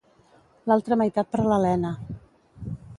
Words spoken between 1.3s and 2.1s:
per l'Elena